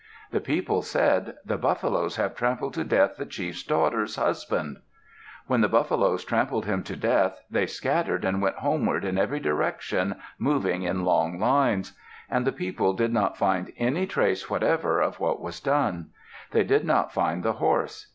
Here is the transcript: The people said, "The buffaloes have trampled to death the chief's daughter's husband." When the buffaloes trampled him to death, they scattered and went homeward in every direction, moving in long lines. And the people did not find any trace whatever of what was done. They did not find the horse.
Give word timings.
The 0.31 0.41
people 0.41 0.81
said, 0.81 1.35
"The 1.45 1.59
buffaloes 1.59 2.15
have 2.15 2.33
trampled 2.35 2.73
to 2.73 2.83
death 2.83 3.17
the 3.17 3.25
chief's 3.27 3.61
daughter's 3.61 4.15
husband." 4.15 4.79
When 5.45 5.61
the 5.61 5.69
buffaloes 5.69 6.25
trampled 6.25 6.65
him 6.65 6.81
to 6.85 6.95
death, 6.95 7.39
they 7.51 7.67
scattered 7.67 8.25
and 8.25 8.41
went 8.41 8.55
homeward 8.55 9.05
in 9.05 9.19
every 9.19 9.39
direction, 9.39 10.15
moving 10.39 10.81
in 10.81 11.05
long 11.05 11.37
lines. 11.39 11.93
And 12.31 12.45
the 12.47 12.51
people 12.51 12.93
did 12.93 13.13
not 13.13 13.37
find 13.37 13.71
any 13.77 14.07
trace 14.07 14.49
whatever 14.49 14.99
of 15.01 15.19
what 15.19 15.39
was 15.39 15.59
done. 15.59 16.09
They 16.49 16.63
did 16.63 16.83
not 16.83 17.13
find 17.13 17.43
the 17.43 17.53
horse. 17.53 18.07